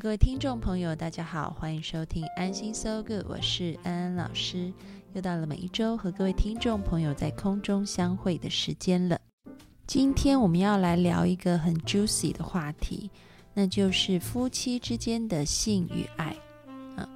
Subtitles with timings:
[0.00, 4.72] 各位听众朋友，大家好，欢迎收听安心 So Good，我是安安老师。
[5.12, 9.18] 又到了每一周和各位听众朋友在空中相会的时间了。
[9.88, 13.10] 今天我们要来聊一个很 juicy 的话题，
[13.52, 16.36] 那就是夫妻之间的性与爱。
[16.96, 17.08] 嗯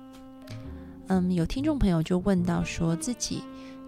[1.06, 3.45] 嗯，有听众朋友就问到，说自己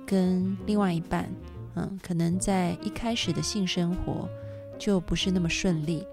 [0.07, 1.29] 跟另外一半，
[1.75, 4.29] 嗯，可能在一开始的性生活
[4.79, 6.07] 就不是那么顺利。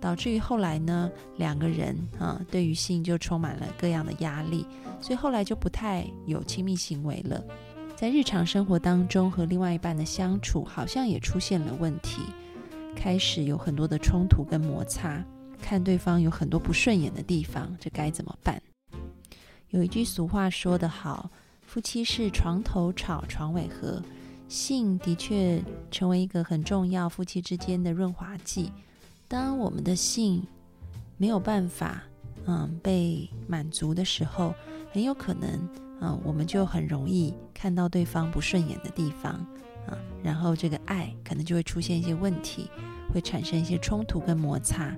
[0.00, 4.66] 导致于后来呢，两个人啊，对于性就充满了各样的压力，
[5.00, 7.42] 所以后来就不太有亲密行为了。
[7.96, 12.20] 在日常生活当中和另外一半的相处，好像也出现了问题，
[12.94, 15.24] 开始有很多的冲突跟摩擦，
[15.62, 18.60] 看对方有很多不顺眼的地方，这该怎么办？
[19.70, 21.30] 有一句俗话说得好，
[21.62, 24.02] 夫妻是床头吵，床尾和，
[24.46, 28.70] 性的确成为一个很重要夫妻之间的润滑剂。
[29.28, 30.46] 当我们的性
[31.16, 32.02] 没有办法，
[32.46, 34.54] 嗯，被满足的时候，
[34.92, 35.68] 很有可能，
[36.00, 39.32] 嗯，我们就很容易看到对方不顺眼的地方，
[39.88, 42.70] 啊，然后这个爱可能就会出现一些问题，
[43.12, 44.96] 会产生一些冲突跟摩擦。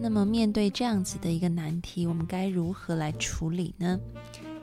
[0.00, 4.00] 那么面对这样子的一个难题，我们该如何来处理呢？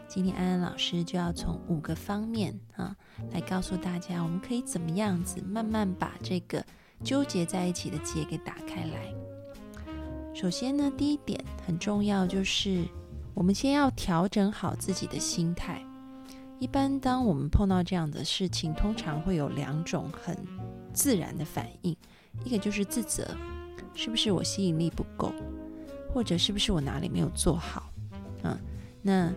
[0.10, 2.96] 今天安安老师就要从五个方面啊，
[3.32, 6.66] 来告诉大家，我们可以怎么样子慢慢把这个。
[7.04, 9.14] 纠结在一起的结给打开来。
[10.34, 12.84] 首先呢，第一点很重要，就是
[13.34, 15.84] 我们先要调整好自己的心态。
[16.60, 20.36] 一般当我们碰到这样的事情，通常会有两种很
[20.94, 21.96] 自然的反应，
[22.44, 23.28] 一个就是自责，
[23.94, 25.32] 是不是我吸引力不够，
[26.14, 27.92] 或者是不是我哪里没有做好？
[28.44, 28.58] 嗯，
[29.02, 29.32] 那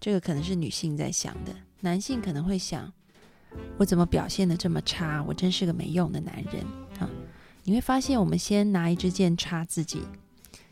[0.00, 2.90] 这个可能是女性在想的，男性可能会想。
[3.76, 5.22] 我怎么表现的这么差？
[5.28, 6.64] 我真是个没用的男人！
[7.64, 10.02] 你会发现，我们先拿一支箭插自己，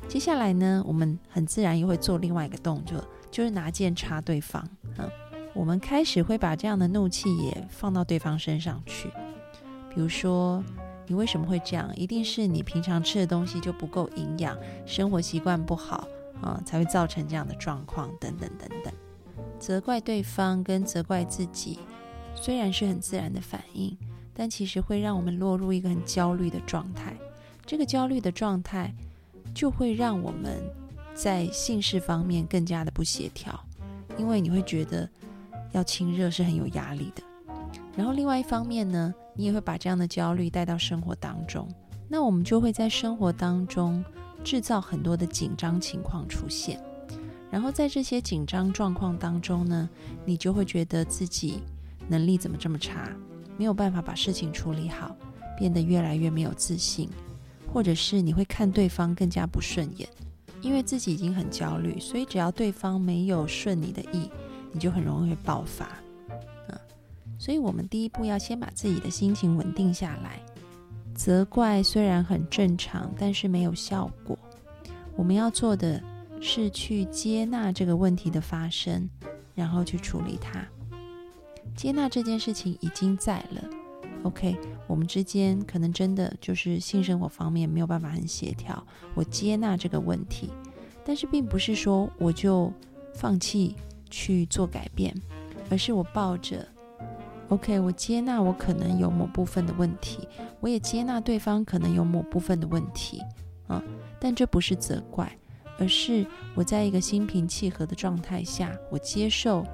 [0.09, 4.67] 接下来呢，我们很自然又会做另外一个动作，就是拿箭插对方
[4.99, 5.09] 嗯。
[5.53, 9.09] 我们开始会把这样的怒气也放到对方身上去，
[9.93, 10.63] 比如说，
[11.09, 11.91] 你为什么会这样？
[11.97, 16.07] 一定是你平常吃的东西就不够营养，生活习惯不好
[16.41, 18.95] 啊，才会造成这样的状况，等等等等。
[19.59, 21.79] 责怪对方跟责怪自己。
[22.37, 23.99] 虽然是很自然的反应，
[24.41, 27.15] 但其实会让我们落入一个很焦虑的状态。
[27.67, 28.91] 这个焦虑的状态
[29.55, 30.63] 就会让我们
[31.15, 33.63] 在性事方面更加的不协调，
[34.17, 35.07] 因为你会觉得
[35.73, 37.23] 要亲热是很有压力的。
[37.95, 41.69] 然后另外一方面呢，你也会把这样的焦虑带到生活当中，
[42.09, 44.03] 那我们就会在生活当中
[44.43, 46.83] 制造很多的紧张情况出现。
[47.51, 49.87] 然后在这些紧张状况当中呢，
[50.25, 51.61] 你就会觉得自己。
[52.09, 53.09] 能力怎么这么差？
[53.61, 55.15] 没有办法把事情处理好，
[55.55, 57.11] 变得越来越没有自信，
[57.71, 60.09] 或者是你会看对方更加不顺眼，
[60.63, 64.31] 因为自己已经很焦虑，所以只要对方没有顺你的意，
[64.73, 65.87] 你就很容易爆发。
[66.71, 66.79] 嗯，
[67.39, 70.41] 所以我们第一步要先把自己的心情稳定下来。
[71.15, 74.39] 责怪虽然很正常，但是没有效果。
[75.17, 76.03] 我们要做的
[76.41, 79.07] 是去接纳这个问题的发生，
[79.55, 80.67] 然后去处理它。
[81.77, 83.71] 接纳这件事情已经在了
[84.25, 84.55] ，OK，
[84.87, 88.87] 我们之间可能真的就是性生活方面没有办法很协调。
[89.15, 90.51] 我接纳这个问题，
[91.05, 92.71] 但是并不是说我就
[93.15, 93.75] 放弃
[94.11, 95.15] 去做改变，
[95.71, 96.67] 而是我抱着
[97.49, 100.29] OK，我接纳我可能有某部分的问题，
[100.61, 103.23] 我也接纳对方可能有某部分的问题，
[103.67, 103.83] 啊，
[104.21, 105.35] 但这不是责怪，
[105.79, 109.65] 而是我在一个心平气和的状态下，我接受。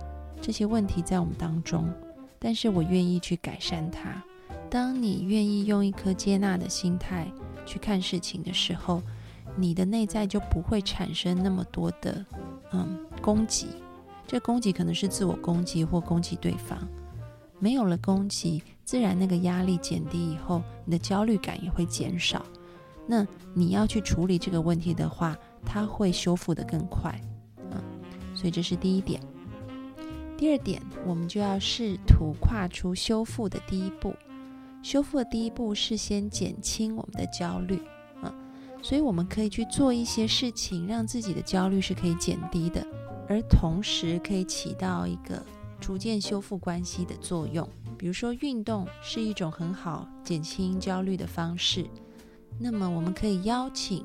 [0.41, 1.93] 这些问题在我们当中，
[2.39, 4.23] 但是我愿意去改善它。
[4.71, 7.31] 当你愿意用一颗接纳的心态
[7.65, 9.03] 去看事情的时候，
[9.57, 12.25] 你的内在就不会产生那么多的
[12.73, 13.69] 嗯攻击。
[14.27, 16.79] 这攻击可能是自我攻击或攻击对方。
[17.59, 22.45] 没有了攻击，自然那个压力减低以后，你的焦虑感也会减少。
[23.07, 27.19] 那你要去处理这个问题的话，它会修复的更快。
[27.71, 27.81] 嗯，
[28.35, 29.21] 所以这是第一点。
[30.37, 34.15] 第二点，我们就要试图跨出修复的第一步。
[34.83, 37.81] 修复的第一步是先减轻我们的焦虑，
[38.23, 38.33] 啊，
[38.83, 42.87] 所以我们可以去做一些事情，让自己的焦虑是可以减低的，
[43.29, 45.43] 而同时可以起到一个
[45.81, 47.67] 逐渐修复关系的作用。
[47.97, 51.87] 比如说，运动是一种很好减轻焦虑的方式。
[52.59, 54.05] 那么，我们可以邀请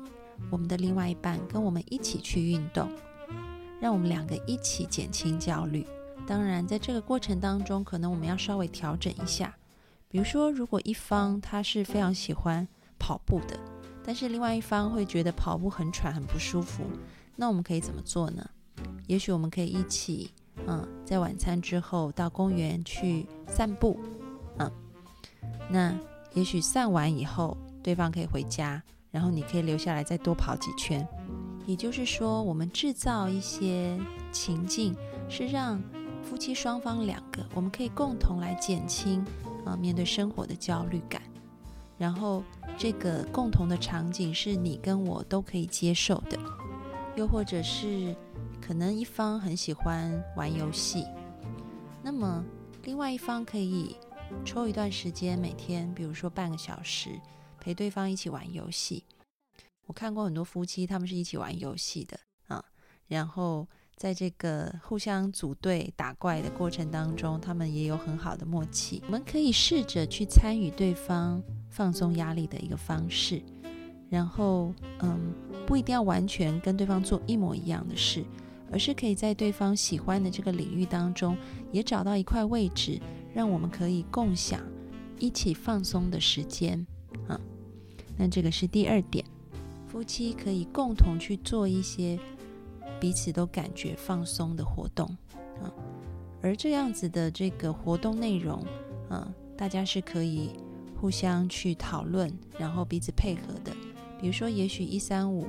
[0.50, 2.88] 我们的另外一半跟我们一起去运动，
[3.78, 5.86] 让我们两个一起减轻焦虑。
[6.32, 9.54] 当然，在这个过程当中，可能我们要稍微调整一下。
[10.08, 12.66] 比如说，如果一方他是非常喜欢
[12.98, 13.60] 跑步的，
[14.02, 16.84] 但是另外一方会觉得跑步很喘、很不舒服，
[17.36, 18.48] 那我们可以怎么做呢？
[19.08, 20.30] 也许我们可以一起，
[20.66, 24.00] 嗯，在晚餐之后到公园去散步，
[24.56, 24.72] 嗯，
[25.68, 25.94] 那
[26.32, 31.06] 也许散完以后，对方可以回家，然后你可以留下来再多跑几圈。
[31.66, 34.00] 也就是说，我们制造一些
[34.32, 34.96] 情境，
[35.28, 35.78] 是让
[36.32, 39.22] 夫妻双方两个，我们可以共同来减轻
[39.66, 41.20] 啊面对生活的焦虑感。
[41.98, 42.42] 然后
[42.78, 46.38] 这个共同的场景是你跟我都可以接受的，
[47.16, 48.16] 又或者是
[48.62, 51.06] 可能一方很喜欢玩游戏，
[52.02, 52.42] 那么
[52.84, 53.94] 另外一方可以
[54.42, 57.10] 抽一段时间，每天比如说半个小时
[57.60, 59.04] 陪对方一起玩游戏。
[59.84, 62.18] 我看过很多夫妻，他们是一起玩游戏的
[62.48, 62.64] 啊，
[63.06, 63.68] 然后。
[63.96, 69.00] 在这个互相组队打怪的过程当中，他们也有很好的默契。
[69.06, 73.40] 我们可以试着去参与对方放松压力的一个方式，
[74.10, 75.32] 然后，嗯，
[75.66, 78.24] 不一定要完全跟对方做一模一样的事，
[78.72, 81.36] 而是可以在对方喜欢的这个领域当中，
[81.70, 83.00] 也找到一块位置，
[83.32, 84.60] 让我们可以共享
[85.20, 86.84] 一起放松的时间
[87.28, 87.40] 啊。
[88.16, 89.24] 那这个是第二点，
[89.86, 92.18] 夫妻可以共同去做一些。
[93.02, 95.04] 彼此都感觉放松的活动
[95.60, 95.66] 啊，
[96.40, 98.64] 而这样子的这个活动内容
[99.08, 100.50] 啊，大家是可以
[101.00, 103.72] 互相去讨论，然后彼此配合的。
[104.20, 105.48] 比如说，也许一三五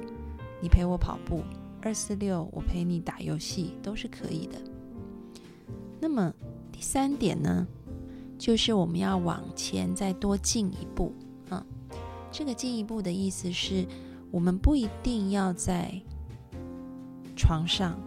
[0.60, 1.44] 你陪我跑步，
[1.84, 4.56] 二四六我陪你打游戏，都是可以的。
[6.00, 6.34] 那么
[6.72, 7.68] 第三点呢，
[8.40, 11.14] 就是我们要往前再多进一步
[11.50, 11.64] 啊。
[12.32, 13.86] 这个进一步的意思是
[14.32, 16.02] 我们不一定要在。
[17.36, 18.00] 床上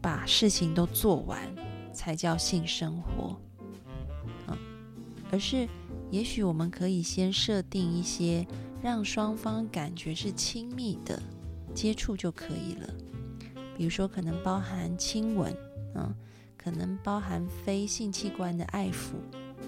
[0.00, 1.38] 把事情都做完
[1.92, 3.36] 才叫性生活，
[4.48, 4.56] 嗯，
[5.30, 5.68] 而是
[6.10, 8.46] 也许我们可以先设定一些
[8.82, 11.22] 让双方感觉是亲密的
[11.74, 12.88] 接触就可以了，
[13.76, 15.54] 比如说可能包含亲吻，
[15.94, 16.14] 嗯，
[16.56, 19.16] 可能包含非性器官的爱抚，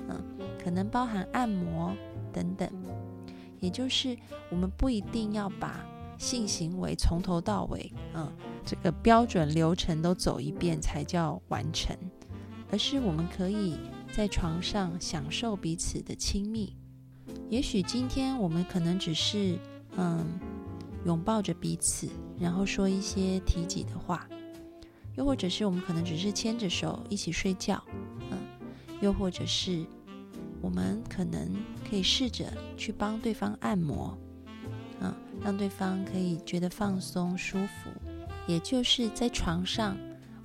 [0.09, 0.21] 嗯，
[0.63, 1.95] 可能包含按摩
[2.33, 2.71] 等等，
[3.61, 4.17] 也就是
[4.51, 5.85] 我们不一定要把。
[6.23, 8.33] 性行为从头到尾，嗯，
[8.65, 11.97] 这个标准流程都走一遍才叫完成，
[12.71, 13.77] 而是我们可以
[14.13, 16.77] 在床上享受彼此的亲密。
[17.51, 19.59] 也许今天我们可能只是，
[19.97, 20.25] 嗯，
[21.05, 22.09] 拥抱着彼此，
[22.39, 24.25] 然后说一些提己的话，
[25.17, 27.83] 又或者是我们可能只是牵着手一起睡觉，
[28.31, 28.39] 嗯，
[29.01, 29.85] 又或者是
[30.61, 31.53] 我们可能
[31.91, 32.47] 可以试着
[32.77, 34.17] 去帮对方按摩。
[35.41, 37.91] 让对方可以觉得放松舒服，
[38.47, 39.97] 也就是在床上，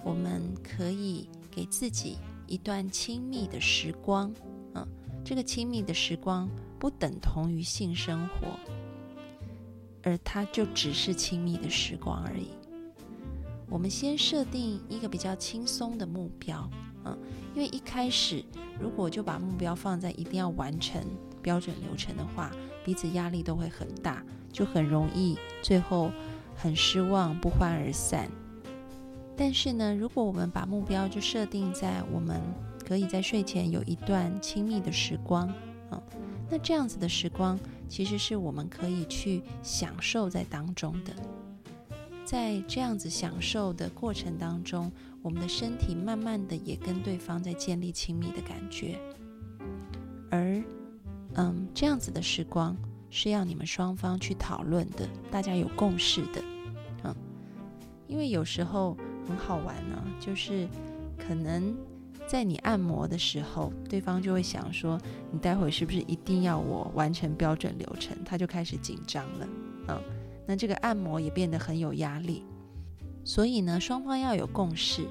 [0.04, 2.18] 我们可以给自己
[2.48, 4.34] 一段亲密的时光。
[4.74, 4.88] 啊，
[5.24, 8.48] 这个亲密的时光不等同于性生活，
[10.04, 12.50] 而它就只是亲密的时光而已。
[13.70, 16.60] 我们先设定一个比较轻松的目标，
[17.04, 17.18] 啊，
[17.54, 18.44] 因为一开始
[18.80, 21.04] 如果就把目标放在一定要完成
[21.42, 22.50] 标准流程的话，
[22.86, 24.24] 彼此压力都会很大。
[24.52, 26.12] 就很容易最后
[26.56, 28.30] 很失望，不欢而散。
[29.36, 32.42] 但是呢，如果我们把目标就设定在我们
[32.84, 35.48] 可以在睡前有一段亲密的时光，
[35.92, 36.02] 嗯，
[36.50, 41.14] 那这样子的时光其实是我们可以去享受在当中的。
[42.26, 48.98] 在这样子享受的过程当中，我们的身体慢慢的也跟对方在建立亲密的感觉，
[50.32, 50.62] 而
[51.36, 52.76] 嗯，这样子的时光。
[53.10, 56.44] 是要你们双方去讨论的，大家有共识的，
[57.04, 57.16] 嗯，
[58.08, 58.98] 因为有时候
[59.28, 60.68] 很好玩呢，就是
[61.18, 61.76] 可能
[62.28, 65.00] 在你按摩的时候，对方就会想说，
[65.32, 68.18] 你待会是不是一定要我完成标准流程？
[68.26, 69.48] 他就开始紧张了，
[69.88, 70.02] 嗯，
[70.46, 72.44] 那这个按摩也变得很有压力，
[73.24, 75.08] 所以呢，双方要有共识，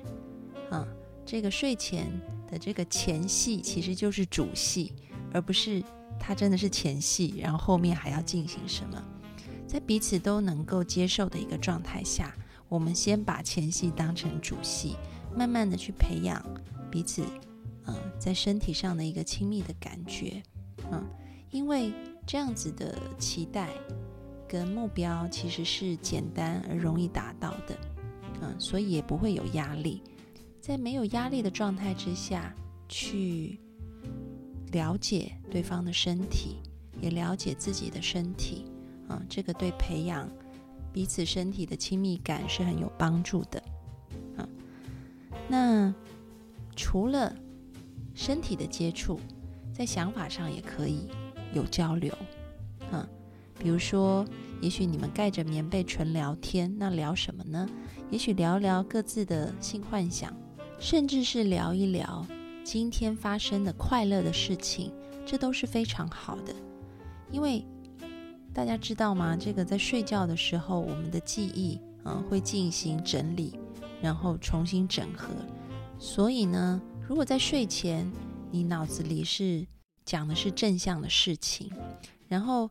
[0.71, 0.87] 啊，
[1.25, 2.07] 这个睡前
[2.47, 4.93] 的这个前戏其实就是主戏，
[5.33, 5.83] 而不是。
[6.19, 9.03] 它真的是前戏，然后后面还要进行什么？
[9.67, 12.35] 在彼此都能够接受的一个状态下，
[12.69, 14.97] 我们先把前戏当成主戏，
[15.37, 16.45] 慢慢的去培养
[16.91, 17.25] 彼此，
[17.87, 20.43] 嗯，在身体上的一个亲密的感觉，
[20.93, 21.05] 嗯，
[21.51, 21.93] 因为
[22.25, 23.69] 这样子的期待，
[24.49, 27.77] 跟目标其实是简单而容易达到的，
[28.41, 30.03] 嗯，所以也不会有压力。
[30.61, 32.55] 在没有压力的状态之下，
[32.89, 33.59] 去
[34.77, 36.57] 了解对方的身体，
[37.01, 38.67] 也了解自己的身体，
[39.09, 40.29] 啊，这个对培养
[40.93, 43.63] 彼此身体的亲密感是很有帮助的，
[44.37, 44.47] 啊。
[45.49, 45.95] 那
[46.77, 47.35] 除了
[48.15, 49.19] 身体的接触，
[49.73, 51.09] 在想法上也可以
[51.55, 52.13] 有交流，
[52.93, 53.09] 啊。
[53.59, 54.23] 比如说，
[54.61, 57.67] 也许你们盖着棉被纯聊天，那聊什么呢？
[58.11, 60.31] 也许聊聊各自的性幻想，
[60.79, 62.27] 甚至是聊一聊
[62.67, 64.93] 今天发生的快乐的事情，
[65.25, 66.53] 这都是非常好的。
[67.31, 67.65] 因为
[68.53, 69.37] 大家知道吗？
[69.37, 73.57] 这个在睡觉的时候，我们的记忆啊会进行整理，
[74.03, 75.29] 然后重新整合。
[75.97, 78.11] 所以呢，如果在睡前
[78.51, 79.65] 你脑子里是
[80.05, 81.71] 讲的是正向的事情，
[82.27, 82.69] 然后。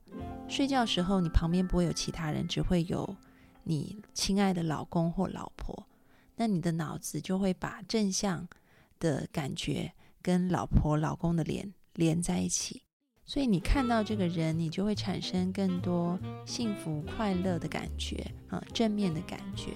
[0.47, 3.15] 睡觉时候，你旁边不会有其他人，只会有
[3.63, 5.87] 你亲爱的老公或老婆。
[6.35, 8.47] 那你的脑子就会把正向
[9.05, 12.81] 的感觉跟老婆、老公的脸连在一起，
[13.24, 19.74] 所以你看到这个人，你就会产生更多幸福、快乐的感觉啊，正面的感觉。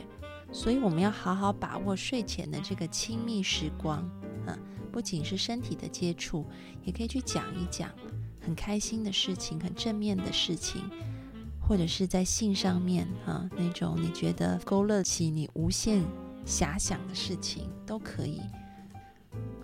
[0.52, 4.00] 所以我们要好好把握睡前的这个亲密时光
[4.48, 4.58] 啊，
[4.92, 6.44] 不仅是身体的接触，
[6.84, 7.92] 也可以去讲一讲。
[8.42, 10.82] 很开心的事情，很正面的事情，
[11.62, 16.04] 或者是在性上面啊，那种你觉得勾勒起你无限
[16.48, 18.42] 遐想的事情都可以。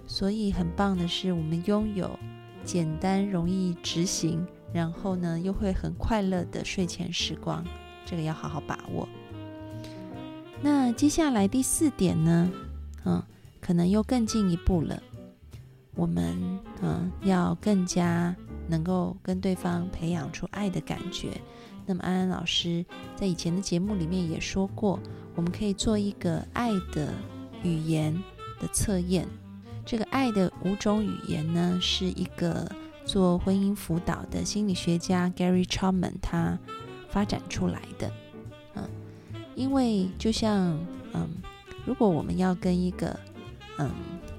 [0.07, 2.17] 所以很棒的是，我们拥有
[2.63, 7.65] 简单容易执行，然后呢又会很快乐的睡前时光，
[8.05, 9.07] 这个要好好把握。
[10.61, 12.51] 那接下来第四点呢，
[13.05, 13.21] 嗯，
[13.59, 15.01] 可能又更进一步了，
[15.95, 18.35] 我们嗯要更加。
[18.67, 21.39] 能够跟对方培养出爱的感觉，
[21.85, 22.83] 那么安安老师
[23.15, 24.99] 在以前的节目里面也说过，
[25.35, 27.13] 我们可以做一个爱的
[27.61, 28.11] 语言
[28.59, 29.27] 的测验。
[29.85, 32.69] 这个爱的五种语言呢，是一个
[33.05, 36.57] 做婚姻辅导的心理学家 Gary Chapman 他
[37.09, 38.11] 发展出来的。
[38.73, 38.89] 嗯，
[39.55, 40.77] 因为就像
[41.13, 41.29] 嗯，
[41.85, 43.19] 如果我们要跟一个
[43.77, 43.91] 嗯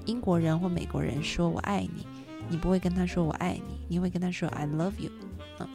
[0.05, 2.05] 英国人或美国人说我爱你。
[2.49, 5.11] 你不会跟他说“我爱你”，你会跟他说 “I love you”，
[5.59, 5.67] 嗯，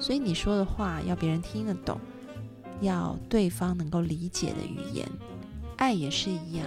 [0.00, 2.00] 所以你说的话要别人听得懂，
[2.80, 5.08] 要对方能够理解的语言。
[5.76, 6.66] 爱也是一样，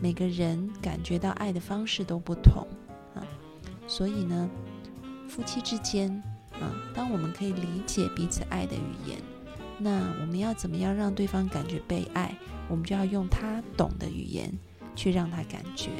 [0.00, 2.66] 每个人感觉到爱的方式都不同，
[3.14, 3.26] 啊，
[3.86, 4.48] 所以呢，
[5.28, 6.10] 夫妻之间，
[6.52, 9.18] 啊，当我们可以理解彼此爱的语言，
[9.78, 12.34] 那我们要怎么样让对方感觉被爱？
[12.68, 14.52] 我们就要用他懂的语言
[14.94, 15.90] 去让他感觉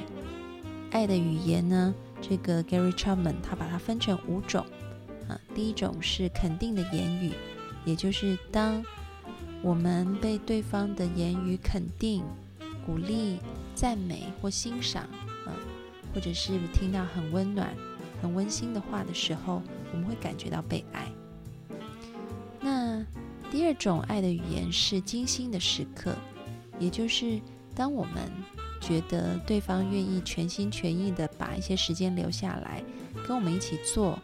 [0.90, 1.94] 爱的语言呢？
[2.20, 4.64] 这个 Gary Chapman 他把它分成五种
[5.28, 7.32] 啊，第一种是肯定的言语，
[7.84, 8.84] 也就是当
[9.62, 12.22] 我们被对方的言语肯定、
[12.88, 13.38] 鼓励、
[13.74, 15.02] 赞美或欣赏
[15.44, 15.52] 啊，
[16.14, 17.76] 或者是听到很温暖、
[18.22, 19.60] 很温馨的话的时候，
[19.92, 21.06] 我们会感觉到被爱。
[22.62, 23.04] 那
[23.50, 26.16] 第二种爱的语言是精心的时刻，
[26.78, 27.38] 也就是
[27.74, 28.32] 当我们
[28.80, 32.82] 觉得对方愿意全心全意的把一些时间留下来，
[33.26, 34.18] 跟我们一起做，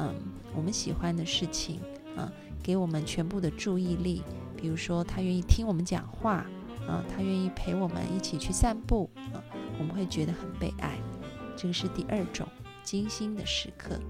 [0.00, 0.12] 嗯，
[0.56, 1.78] 我们喜欢的事情，
[2.16, 2.32] 啊，
[2.64, 4.24] 给我们全部的注意力。
[4.56, 6.44] 比如说，他愿意听我们讲话，
[6.88, 9.44] 啊，他愿意陪我们一起去散步，啊，
[9.78, 10.98] 我们会觉得很被爱。
[11.56, 12.48] 这个是第二种
[12.82, 14.00] 精心的时刻。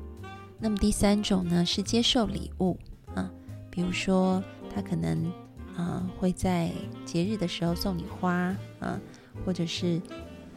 [0.58, 2.78] 那么第三种呢，是接受礼物，
[3.14, 3.30] 啊，
[3.70, 4.42] 比如说
[4.75, 5.30] 他可能，
[5.76, 6.70] 啊，会在
[7.04, 8.99] 节日的时候送你花，啊。
[9.47, 10.02] 或者是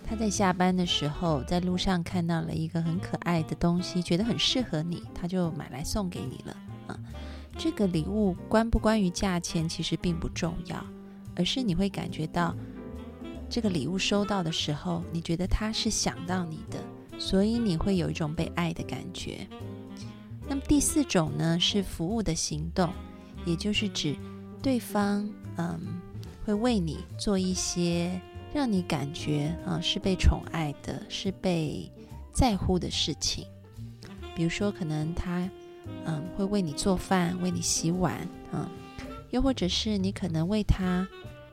[0.03, 6.99] 他在下班的时候，在路上看到了一个很可爱的东西，觉得很适合你，他就买来送给你了啊。
[7.55, 10.83] 这个礼物关不关于价钱其实并不重要，
[11.41, 12.55] 而是你会感觉到
[13.49, 16.77] 这个礼物收到的时候，你觉得他是想到你的，
[17.17, 19.47] 所以你会有一种被爱的感觉。
[20.47, 22.93] 那么第四种呢，是服务的行动，
[23.43, 24.15] 也就是指
[24.61, 25.79] 对方嗯
[26.45, 28.21] 会为你做一些。
[28.53, 31.89] 让你感觉啊是被宠爱的，是被
[32.33, 33.45] 在乎的事情。
[34.35, 35.49] 比如说，可能他
[36.03, 38.69] 嗯会为你做饭，为你洗碗啊，
[39.29, 41.07] 又或者是你可能为他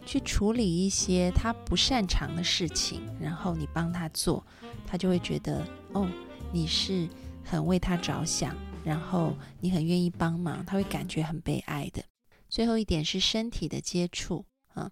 [0.09, 4.43] 去处理一些他不擅长的事情，然后你帮他做，
[4.87, 5.63] 他就会觉得
[5.93, 6.09] 哦
[6.51, 7.07] 你是
[7.45, 12.03] 很为他着想，然后你很愿意帮忙，他会感觉很被爱的。
[12.49, 14.47] 最后一点是身体的接触。
[14.73, 14.91] 啊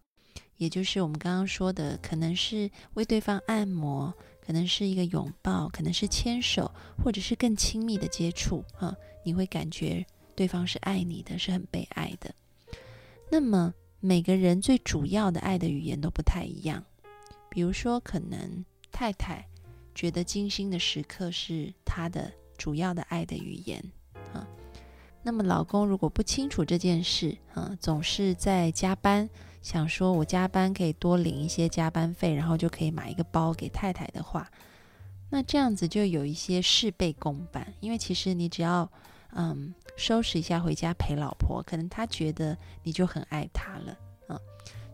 [0.58, 4.12] 也就是我们刚刚说的，可能是为对方按摩，
[4.44, 6.70] 可能是一个拥抱，可能是牵手，
[7.02, 8.94] 或者是更亲密的接触啊，
[9.24, 10.04] 你会感觉
[10.34, 12.34] 对方是爱你的，是很被爱的。
[13.30, 13.72] 那么
[14.06, 16.80] 每个人最主要的爱的语言都不太一样。
[17.50, 19.44] 比如说，可能太太
[19.96, 23.82] 觉得精心的时刻是她的主要的爱的语言
[24.32, 24.46] 啊。
[25.24, 29.28] 那么老公如果不清楚这件事啊，总是在加班，
[29.60, 34.48] 想说我加班可以多领一些加班费，然后就可以买一个包给太太的话，
[35.30, 37.74] 那这样子就有一些事倍功半。
[37.80, 38.88] 因为其实你只要
[39.32, 43.96] 嗯收拾一下回家陪老婆，可能他觉得你就很爱他了
[44.28, 44.38] 啊。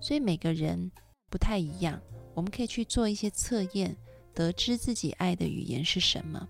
[0.00, 0.90] 所以每个人
[1.30, 2.00] 不太一样，
[2.34, 3.96] 我们可以去做一些测验，
[4.34, 6.48] 得知自己爱的语言是什么，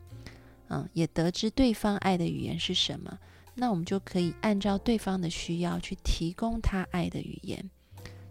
[0.68, 3.18] 嗯，也得知对方爱的语言是什么。
[3.54, 7.70] 那我们就可以按照对方的需要去提供他爱的语言，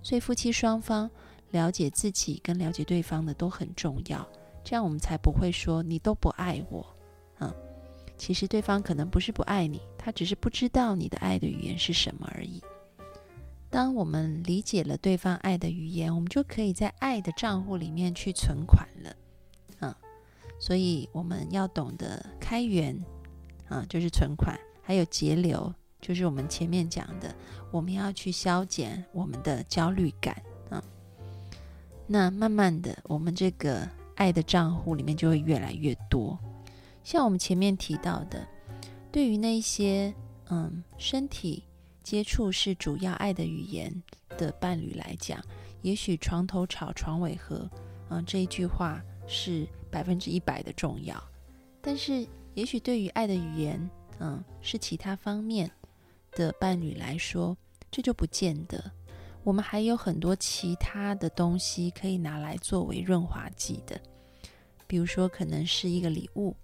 [0.02, 1.10] 所以夫妻双方
[1.52, 4.28] 了解自己跟了解对方的都很重要，
[4.64, 6.84] 这样我们才不会说你都不爱我，
[8.22, 12.62] 其实对方可能不是不爱你，他只是不知道你的爱的语言是什么而已。
[13.68, 19.16] 当我们理解了对方爱的语言，我们就可以在爱的账户里面去存款了，
[19.80, 19.96] 嗯，
[20.60, 22.96] 所以我们要懂得开源，
[23.68, 24.56] 啊，就是存款。
[24.84, 27.34] 还有节流，就是我们前面讲的，
[27.72, 30.84] 我们要去消减我们的焦虑感啊。
[32.06, 36.38] 那慢慢的，我们这个爱的账户里面就会越来越多。
[37.04, 38.48] 像我们前面提到的，
[39.12, 40.14] 对于那些
[40.50, 41.64] 嗯身体
[42.04, 43.92] 接触是主要爱的语言
[44.38, 45.44] 的伴侣来讲，
[45.82, 47.70] 也许床头吵，床尾和，
[48.10, 51.22] 嗯这一句话是百分之一百的重要。
[51.82, 53.90] 但是，也许对于爱的语言，
[54.20, 55.70] 嗯，是其他方面
[56.34, 57.58] 的伴侣来说，
[57.90, 58.92] 这就不见得。
[59.44, 64.00] 我们还有很多其他的东西可以拿来作为润滑剂的，
[64.86, 66.56] 比如说，可能是一个礼物，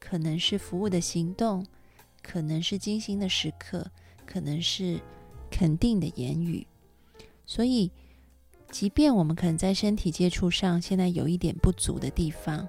[0.00, 1.66] 可能是服务的行动，
[2.22, 3.90] 可能是精心的时刻，
[4.26, 5.00] 可能是
[5.50, 6.66] 肯定的言语。
[7.46, 7.90] 所以，
[8.70, 12.68] 即便我们可能在身体接触上现在有一点不足的地方。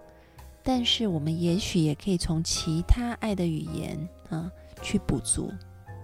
[0.62, 3.98] 但是我们也许也可以从其他爱的语言
[4.30, 4.52] 啊
[4.82, 5.52] 去补足。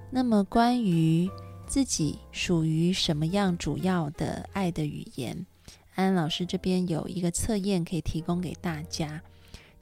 [0.10, 1.30] 那么关于
[1.68, 5.46] 自己属于什么样主要的爱的语言，
[5.94, 9.22] 安安老师这边有一个测验可以提供给大家。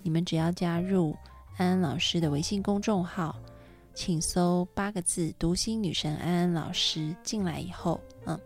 [0.01, 1.15] 你们只要加入
[1.57, 3.35] 安安老师的微信公众号，
[3.93, 8.39] 请搜八个字“读心女神安安老师”进来以后，嗯，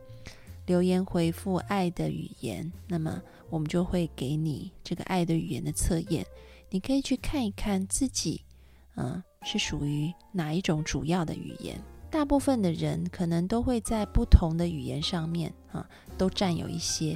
[0.66, 3.22] 留言回复“爱的语言”，那么。
[3.50, 6.26] 我们就会给你这个爱的语言的测验，
[6.70, 8.42] 你可以去看一看自己，
[8.98, 11.82] 嗯，是属于哪一种主要的语言。
[12.12, 17.14] 大部分的人可能都会在不同的语言上面啊，都占有一些，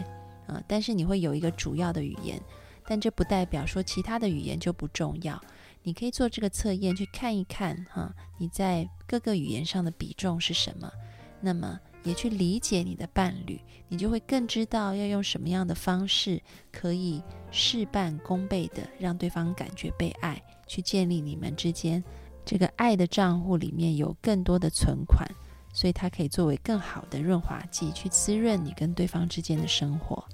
[0.48, 2.42] 啊，但是你会有一个主要的语言，
[2.86, 5.38] 但这不代表说其他的语言就不重要。
[5.84, 10.92] 你可以做这个测验去看一看，哈，你在各个语言上的比重是什么。
[11.40, 11.80] 那么。
[12.04, 16.42] 也去理解你的伴侣，你就会更知道要用什么样的方式
[16.72, 22.04] 可以事半功倍的让对方感觉被爱，去建立你们之间
[22.44, 25.30] 这个爱的账户里面有更多的存款，
[25.72, 30.26] 所以它可以作为更好的润滑剂，去滋润你跟对方之间的生活。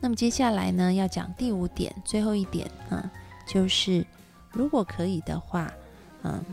[0.00, 3.08] 那么接下来呢，要讲第五点，最后一点啊，
[3.46, 4.04] 就是
[4.52, 5.72] 如果可以的话，
[6.22, 6.44] 嗯，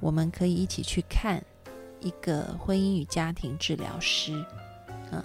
[0.00, 1.42] 我们可以一起去看。
[2.02, 4.32] 一个婚姻与家庭治疗师，
[5.10, 5.22] 啊，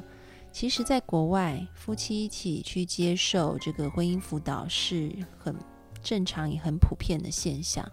[0.52, 5.56] 其实，在国外，夫妻一起去接受这个婚姻辅导是很
[6.04, 7.90] 正常也很普遍的现象，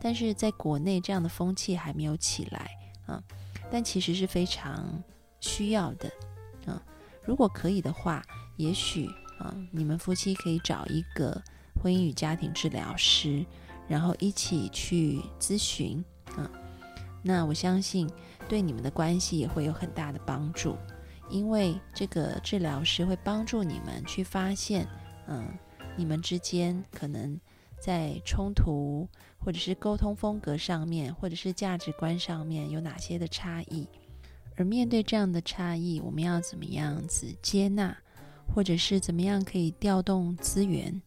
[0.00, 2.68] 但是在国内这样的风气还没有起来，
[3.06, 3.22] 啊，
[3.70, 5.00] 但其实是非常
[5.38, 6.10] 需要的，
[6.66, 6.82] 啊，
[7.22, 8.20] 如果可以的话，
[8.56, 9.06] 也许
[9.38, 11.40] 啊，你们夫妻可以找一个
[11.84, 13.44] 婚姻与家庭治疗师，
[13.86, 16.02] 然后一起去咨询，
[16.34, 16.50] 啊。
[17.22, 18.10] 那我相信
[18.48, 20.78] 对你们的关系也会有很大的帮助，
[21.28, 24.88] 因为这个治疗师会帮助你们去发现，
[25.26, 25.46] 嗯，
[25.94, 27.38] 你们之间可能
[27.78, 29.06] 在冲突
[29.38, 33.86] 或者是沟通风格上面，或者是价值观上面有哪些的差异，
[34.56, 37.94] 而面对这样的差异，我们要怎么样子接纳，
[38.54, 41.02] 或者是怎么样可以调动资源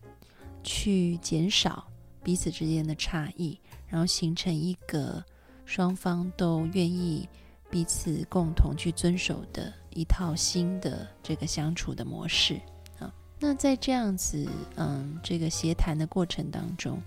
[0.63, 1.87] 去减少
[2.23, 5.23] 彼此之间的差异，然后形成一个。
[5.69, 7.27] 双方都愿意
[7.69, 12.57] 彼此共同去遵守的一套新的这个相处的模式
[12.99, 13.13] 啊。
[13.37, 17.01] 那在这样子嗯这个协谈的过程当中，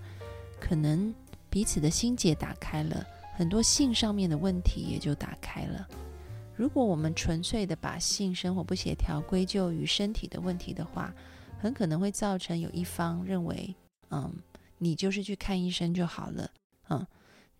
[0.59, 1.11] 可能
[1.49, 5.87] 彼此的心结打开了，很多性上面的问题也就打开了。
[6.55, 11.11] 如果我们纯粹的把性生活不协调归咎于身体的问题的话，
[11.61, 13.75] 很可能会造成有一方认为
[14.09, 14.33] 嗯
[14.79, 16.49] 你就是去看医生就好了
[16.89, 17.05] 嗯。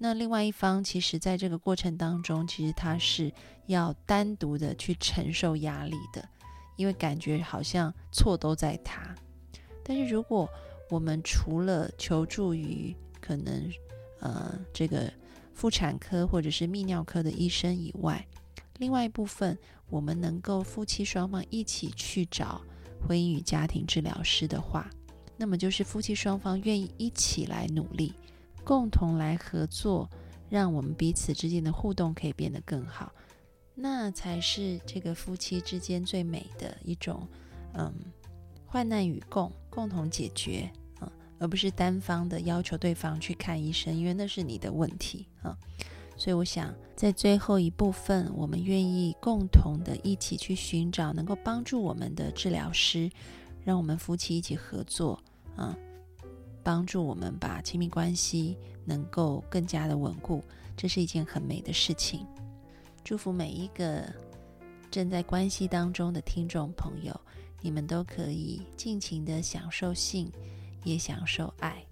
[0.03, 3.31] 那另外一方，其实在这个过程当中，其实他是
[3.67, 6.27] 要单独的去承受压力的，
[6.75, 9.13] 因为感觉好像错都在他。
[9.83, 10.49] 但是如果
[10.89, 13.71] 我们除了求助于可能
[14.21, 15.13] 呃这个
[15.53, 18.27] 妇产科或者是泌尿科的医生以外，
[18.79, 19.55] 另外一部分，
[19.87, 22.59] 我们能够夫妻双方一起去找
[23.07, 24.89] 婚姻与家庭治疗师的话，
[25.37, 28.13] 那么就是夫妻双方愿意一起来努力。
[28.63, 30.07] 共同来合作，
[30.47, 33.11] 让我们彼此之间的互动可以变得更好，
[33.73, 37.27] 那才是这个夫妻之间最美的一种，
[37.73, 37.91] 嗯，
[38.67, 45.57] 患难与共，共同解决，嗯，而不是单方的要求对方去看医生，因为那是你的问题啊。
[46.21, 53.09] 所以我想，在最后一部分，我们愿意共同的一起去寻找能够帮助我们的治疗师，
[53.63, 55.19] 让我们夫妻一起合作，
[55.55, 55.75] 啊。
[56.61, 58.55] 帮助我们把亲密关系
[58.85, 60.43] 能够更加的稳固，
[60.77, 62.23] 这是一件很美的事情。
[63.03, 64.07] 祝福每一个
[64.91, 67.19] 正在关系当中的听众朋友，
[67.61, 70.31] 你们都可以尽情的享受性，
[70.83, 71.83] 也享受爱。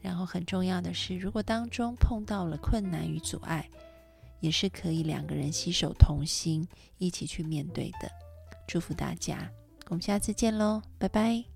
[0.00, 3.68] 然后很重要的是，如果当中碰到了困难与阻碍，
[4.40, 6.66] 也是可以两个人携手同心，
[6.98, 8.10] 一起去面对的。
[8.66, 9.50] 祝福大家，
[9.88, 11.49] 我们下次见喽，拜拜。